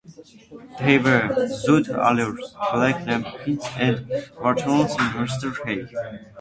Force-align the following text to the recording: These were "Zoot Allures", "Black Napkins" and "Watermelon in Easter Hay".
These 0.79 1.03
were 1.03 1.29
"Zoot 1.63 1.89
Allures", 1.95 2.55
"Black 2.73 3.05
Napkins" 3.05 3.63
and 3.77 4.07
"Watermelon 4.41 4.89
in 4.89 5.23
Easter 5.25 5.51
Hay". 5.63 5.85